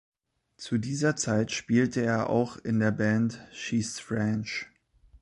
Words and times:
Zu 0.57 0.79
dieser 0.79 1.15
Zeit 1.15 1.51
spielte 1.51 2.01
er 2.01 2.31
auch 2.31 2.57
in 2.57 2.79
der 2.79 2.89
Band 2.89 3.39
She's 3.51 3.99
French. 3.99 4.65